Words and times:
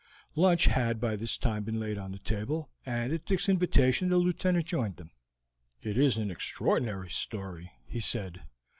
Lunch 0.33 0.65
had 0.65 0.99
by 0.99 1.15
this 1.15 1.37
time 1.37 1.63
been 1.63 1.79
laid 1.79 1.99
on 1.99 2.11
the 2.11 2.17
table, 2.17 2.71
and 2.87 3.13
at 3.13 3.23
Dick's 3.23 3.47
invitation 3.47 4.09
the 4.09 4.17
Lieutenant 4.17 4.65
joined 4.65 4.95
them. 4.95 5.11
"It 5.83 5.95
is 5.95 6.17
an 6.17 6.31
extraordinary 6.31 7.11
story!" 7.11 7.71
he 7.85 7.99
said. 7.99 8.41